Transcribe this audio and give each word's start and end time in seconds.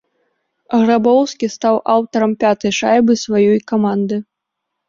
Грабоўскі 0.83 1.45
стаў 1.55 1.75
аўтарам 1.97 2.31
пятай 2.45 2.71
шайбы 2.81 3.17
сваёй 3.25 3.59
каманды. 3.75 4.15